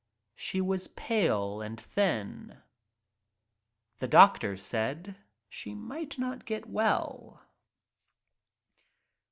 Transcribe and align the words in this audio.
She 0.35 0.61
was 0.61 0.87
pale 0.87 1.61
and 1.61 1.79
thin. 1.79 2.59
The 3.99 4.07
doctor 4.07 4.57
said 4.57 5.15
she 5.47 5.75
might 5.75 6.17
not 6.17 6.43
get 6.45 6.67
well. 6.67 7.39